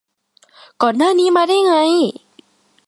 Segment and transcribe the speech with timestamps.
[0.81, 1.75] ก่อนหน้านี้มาได้ไง